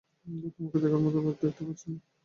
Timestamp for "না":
1.91-1.97